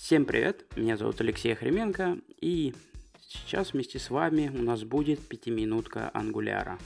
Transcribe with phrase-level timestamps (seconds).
[0.00, 2.72] Всем привет, меня зовут Алексей Хременко, и
[3.26, 6.78] сейчас вместе с вами у нас будет пятиминутка ангуляра,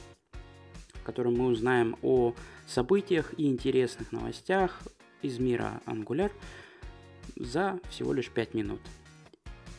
[0.94, 2.34] в которой мы узнаем о
[2.66, 4.80] событиях и интересных новостях
[5.20, 6.32] из мира ангуляр
[7.36, 8.80] за всего лишь 5 минут.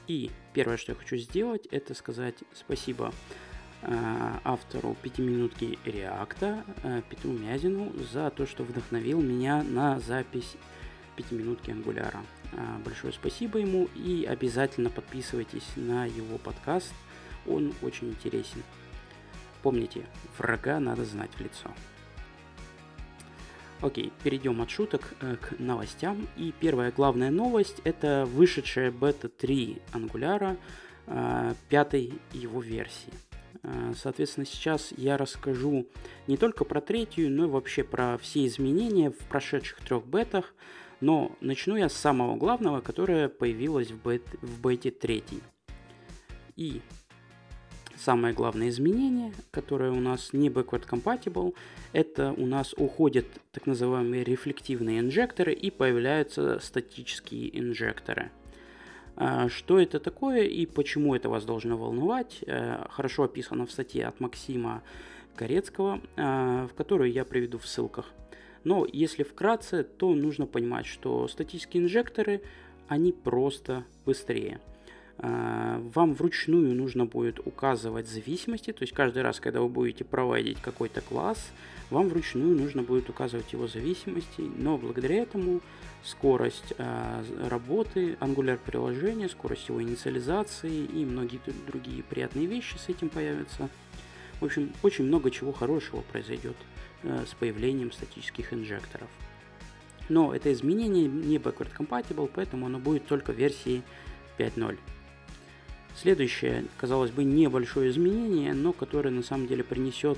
[0.07, 3.11] И первое, что я хочу сделать, это сказать спасибо
[3.81, 10.55] э, автору пятиминутки Реакта э, Петру Мязину за то, что вдохновил меня на запись
[11.17, 12.21] пятиминутки ангуляра.
[12.55, 16.93] А, большое спасибо ему и обязательно подписывайтесь на его подкаст,
[17.47, 18.63] он очень интересен.
[19.61, 20.05] Помните,
[20.37, 21.69] врага надо знать в лицо.
[23.81, 26.27] Окей, перейдем от шуток э, к новостям.
[26.37, 30.57] И первая главная новость это вышедшая бета 3 Angular,
[31.07, 33.11] э, пятой его версии.
[33.63, 35.85] Э, соответственно, сейчас я расскажу
[36.27, 40.53] не только про третью, но и вообще про все изменения в прошедших трех бетах,
[41.03, 45.23] но начну я с самого главного, которое появилось в, бет, в бете 3.
[46.55, 46.81] И
[47.97, 51.55] самое главное изменение, которое у нас не backward compatible,
[51.91, 58.31] это у нас уходят так называемые рефлективные инжекторы и появляются статические инжекторы.
[59.17, 64.07] А, что это такое и почему это вас должно волновать, э, хорошо описано в статье
[64.07, 64.83] от Максима
[65.35, 68.13] Корецкого, а, в которую я приведу в ссылках.
[68.63, 72.41] Но если вкратце, то нужно понимать, что статические инжекторы,
[72.87, 74.59] они просто быстрее.
[75.19, 80.59] А, вам вручную нужно будет указывать зависимости, то есть каждый раз, когда вы будете проводить
[80.59, 81.51] какой-то класс,
[81.89, 85.61] вам вручную нужно будет указывать его зависимости, но благодаря этому
[86.03, 93.09] скорость а, работы Angular приложения, скорость его инициализации и многие другие приятные вещи с этим
[93.09, 93.69] появятся.
[94.43, 96.55] В общем, очень много чего хорошего произойдет
[97.03, 99.09] Э, с появлением статических инжекторов.
[100.07, 103.83] Но это изменение не backward compatible, поэтому оно будет только в версии
[104.37, 104.77] 5.0.
[105.97, 110.17] Следующее, казалось бы, небольшое изменение, но которое на самом деле принесет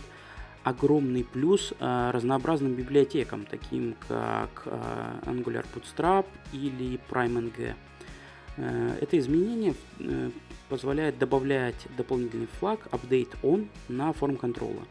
[0.64, 7.74] огромный плюс э, разнообразным библиотекам, таким как э, Angular Bootstrap или PrimeNG.
[8.58, 10.30] Э, это изменение э,
[10.70, 14.84] позволяет добавлять дополнительный флаг update on на форм контрола.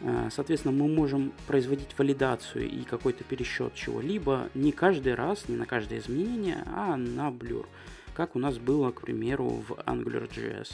[0.00, 5.66] Э, соответственно, мы можем производить валидацию и какой-то пересчет чего-либо не каждый раз, не на
[5.66, 7.68] каждое изменение, а на блюр,
[8.14, 10.72] как у нас было, к примеру, в AngularJS.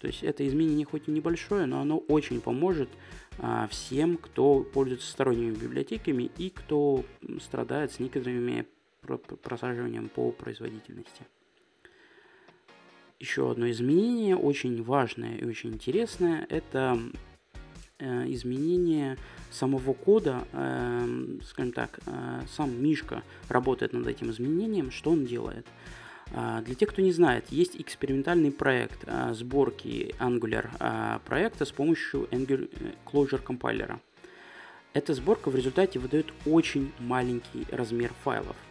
[0.00, 2.88] То есть это изменение хоть и небольшое, но оно очень поможет
[3.38, 7.04] а, всем, кто пользуется сторонними библиотеками и кто
[7.42, 8.66] страдает с некоторыми
[9.42, 11.26] просаживанием по производительности.
[13.20, 16.98] Еще одно изменение, очень важное и очень интересное, это
[18.00, 19.18] Э, изменение
[19.50, 25.66] самого кода, э, скажем так, э, сам Мишка работает над этим изменением, что он делает?
[26.32, 32.70] Для тех, кто не знает, есть экспериментальный проект сборки Angular проекта с помощью Angular
[33.04, 34.00] Closure compiler а.
[34.92, 38.54] Эта сборка в результате выдает очень маленький размер файлов–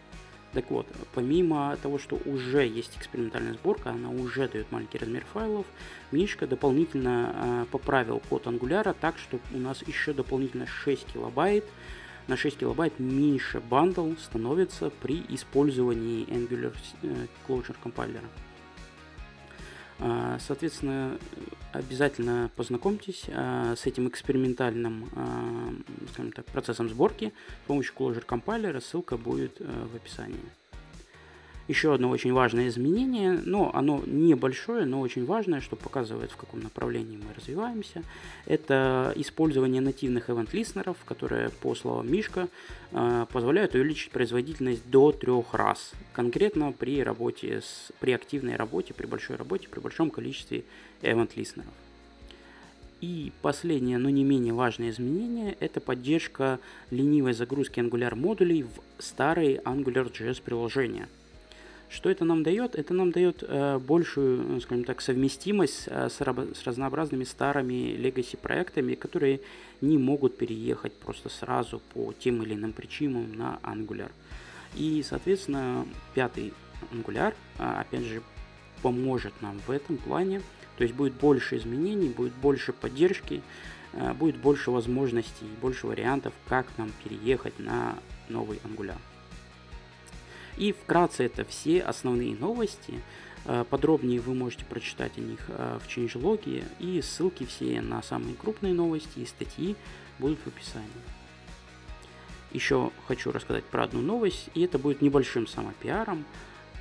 [0.54, 5.66] так вот, помимо того, что уже есть экспериментальная сборка, она уже дает маленький размер файлов,
[6.12, 11.66] Мишка дополнительно э, поправил код Angular так, что у нас еще дополнительно 6 килобайт,
[12.28, 18.26] на 6 килобайт меньше bundle становится при использовании Angular э, Closure compiler а.
[20.00, 21.18] А, соответственно,
[21.74, 25.74] обязательно познакомьтесь а, с этим экспериментальным а,
[26.14, 27.34] скажем так, процессом сборки
[27.64, 28.80] с помощью Clojure компайлера.
[28.80, 30.40] Ссылка будет э, в описании.
[31.70, 36.62] Еще одно очень важное изменение, но оно небольшое, но очень важное, что показывает, в каком
[36.62, 38.02] направлении мы развиваемся.
[38.48, 42.48] Это использование нативных event-листнеров, которые, по словам Мишка,
[42.92, 45.92] э, позволяют увеличить производительность до трех раз.
[46.14, 50.64] Конкретно при работе, с, при активной работе, при большой работе, при большом количестве
[51.04, 51.74] event-листнеров.
[53.00, 59.58] И последнее, но не менее важное изменение– это поддержка ленивой загрузки Angular модулей в старые
[59.58, 61.08] AngularJS приложения–
[61.90, 62.76] что это нам дает?
[62.76, 68.38] Это нам дает э, большую, ну, скажем так, совместимость э, с, с разнообразными старыми legacy
[68.38, 69.42] проектами, которые
[69.82, 74.12] не могут переехать просто сразу по тем или иным причинам на Angular.
[74.76, 76.54] И, соответственно, пятый
[76.92, 78.22] Angular, э, опять же,
[78.84, 80.42] поможет нам в этом плане.
[80.78, 83.42] То есть будет больше изменений, будет больше поддержки,
[83.94, 87.98] э, будет больше возможностей, больше вариантов, как нам переехать на
[88.30, 88.98] новый Angular.
[90.60, 93.02] И вкратце это все основные новости.
[93.46, 98.36] Э, подробнее вы можете прочитать о них э, в changelog, и ссылки все на самые
[98.36, 99.78] крупные новости и статьи
[100.20, 100.90] будут в описании.
[102.52, 106.26] Еще хочу рассказать про одну новость, и это будет небольшим самопиаром.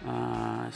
[0.04, 0.70] а,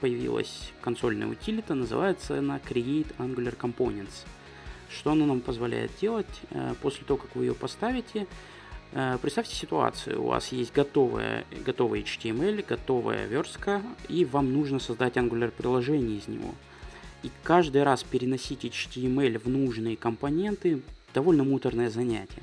[0.00, 4.24] появилась консольная утилита, называется она Create Angular Components.
[4.88, 6.40] Что она нам позволяет делать?
[6.50, 8.26] Э, после того, как вы ее поставите, э,
[9.20, 10.22] представьте ситуацию.
[10.22, 16.28] У вас есть готовая, готовый HTML, готовая верстка, и вам нужно создать Angular приложение из
[16.28, 16.54] него.
[17.22, 20.82] И каждый раз переносить HTML в нужные компоненты
[21.14, 22.42] довольно муторное занятие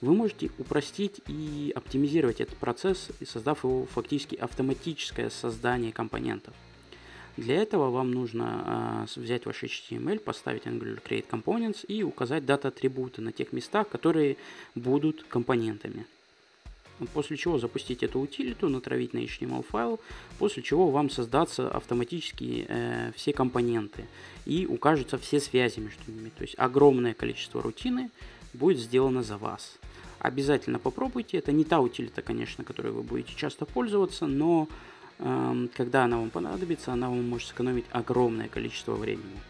[0.00, 6.54] вы можете упростить и оптимизировать этот процесс, создав его фактически автоматическое создание компонентов.
[7.36, 13.20] Для этого вам нужно э, взять ваш HTML, поставить Angular Create Components и указать дата-атрибуты
[13.20, 14.38] на тех местах, которые
[14.74, 16.06] будут компонентами.
[17.12, 20.00] После чего запустить эту утилиту, натравить на HTML файл,
[20.38, 24.06] после чего вам создаться автоматически э, все компоненты
[24.46, 26.30] и укажутся все связи между ними.
[26.30, 28.10] То есть огромное количество рутины
[28.54, 29.76] будет сделано за вас.
[30.20, 31.36] Обязательно попробуйте.
[31.36, 34.66] Это не та утилита, конечно, которой вы будете часто пользоваться, но
[35.18, 39.40] когда она вам понадобится, она вам может сэкономить огромное количество времени.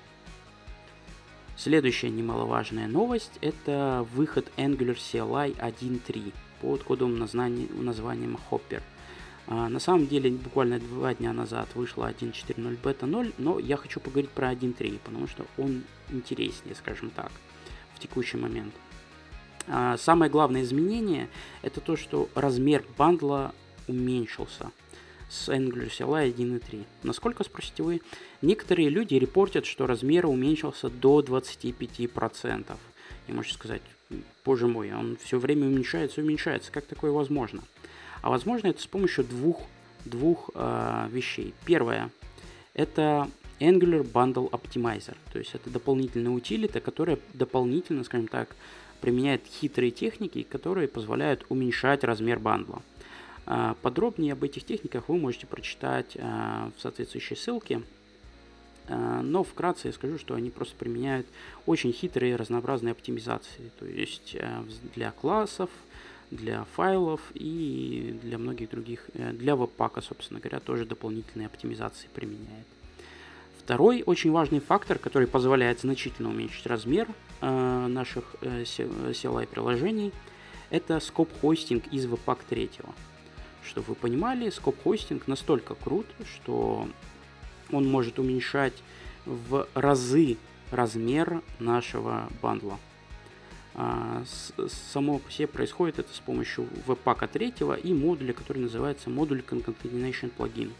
[1.57, 8.83] Следующая немаловажная новость– это выход Angular CLI 1.3 под кодовым названием Hopper.
[9.49, 14.01] А, на самом деле, буквально два дня назад вышла 1.4.0 бета 0, но я хочу
[14.01, 17.33] поговорить про 1.3, потому что он интереснее, скажем так,
[17.95, 18.75] в текущий момент.
[19.67, 21.29] А, самое главное изменение
[21.63, 23.55] это то, что размер бандла
[23.89, 24.71] уменьшился
[25.29, 26.85] с Angular CLI 1.3.
[27.03, 28.01] Насколько, спросите вы?
[28.43, 32.77] Некоторые люди репортят, что размер уменьшился до 25%.
[33.29, 33.83] И можете сказать,
[34.45, 36.71] боже мой, он все время уменьшается, уменьшается.
[36.71, 37.63] Как такое возможно?
[38.23, 39.61] А возможно это с помощью двух,
[40.05, 41.55] двух э, вещей.
[41.65, 42.11] Первое,
[42.75, 43.29] это
[43.61, 45.17] Angular Bundle Optimizer.
[45.33, 48.55] То есть это дополнительная утилита, которая дополнительно, скажем так,
[49.01, 52.83] применяет хитрые техники, которые позволяют уменьшать размер бандла.
[53.47, 57.83] А, подробнее об этих техниках вы можете прочитать а, в соответствующей ссылке.
[58.89, 61.27] А, но вкратце я скажу, что они просто применяют
[61.65, 63.71] очень хитрые разнообразные оптимизации.
[63.79, 64.37] То есть
[64.95, 65.71] для классов,
[66.31, 72.67] для файлов и для многих других, э, для веб-пака, собственно говоря, тоже дополнительные оптимизации применяет.
[73.59, 77.09] Второй очень важный фактор, который позволяет значительно уменьшить размер
[77.41, 80.13] э, наших э, CLI-приложений,
[80.71, 82.71] это скоп-хостинг из Webpack 3.
[83.67, 86.89] Чтобы вы понимали, скоп-хостинг настолько крут, что
[87.71, 88.75] он может уменьшать
[89.25, 90.37] в разы
[90.71, 92.79] размер нашего бандла.
[93.75, 94.25] А,
[94.95, 100.33] само по себе происходит это с помощью Webpack 3 и модуля, который называется модуль Concatenation
[100.37, 100.73] Plugin.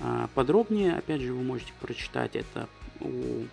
[0.00, 2.68] А, подробнее, опять же, вы можете прочитать это
[3.00, 3.44] у,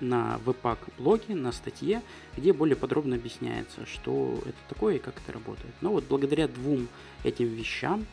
[0.00, 2.02] на Webpack блоге, на статье,
[2.36, 5.74] где более подробно объясняется, что это такое и как это работает.
[5.80, 6.88] Но вот благодаря двум
[7.24, 8.06] этим вещам,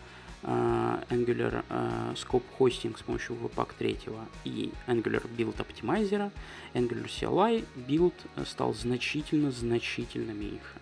[0.44, 4.00] uh, Angular uh, Scope Hosting с помощью Webpack 3
[4.46, 6.32] и Angular Build Optimizer,
[6.74, 8.14] Angular CLI Build
[8.46, 10.80] стал значительно-значительно меньше.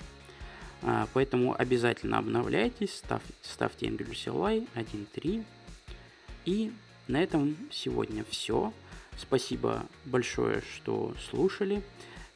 [1.14, 5.46] Поэтому обязательно обновляйтесь, став, ставьте Angular CLI 1.3
[6.44, 6.74] и
[7.08, 8.74] на этом сегодня все.
[9.18, 11.82] Спасибо большое, что слушали.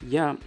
[0.01, 0.37] Я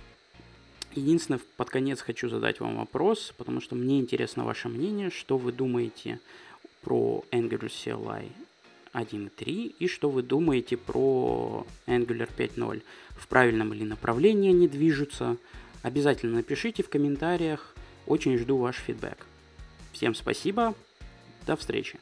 [0.95, 5.53] единственное под конец хочу задать вам вопрос, потому что мне интересно ваше мнение, что вы
[5.53, 6.21] думаете
[6.83, 8.31] про Angular CLI
[8.93, 12.83] 1.3 и что вы думаете про Angular 5.0.
[13.11, 15.37] В правильном ли направлении они движутся?
[15.83, 17.75] Обязательно напишите в комментариях.
[18.07, 19.27] Очень жду ваш фидбэк.
[19.93, 20.75] Всем спасибо.
[21.47, 21.99] До встречи.